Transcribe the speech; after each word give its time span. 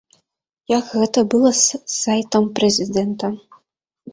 Як 0.73 0.87
гэта 1.01 1.19
было 1.33 1.51
з 1.59 1.79
сайтам 1.99 2.49
прэзідэнта. 2.61 3.31